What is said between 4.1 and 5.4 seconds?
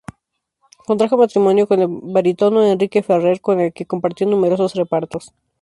numerosos repartos.